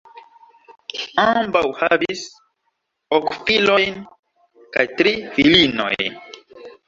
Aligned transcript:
Ambaŭ 1.23 1.61
havis 1.81 2.23
ok 3.19 3.29
filojn 3.49 4.01
kaj 4.77 4.87
tri 5.01 5.13
filinojn. 5.37 6.19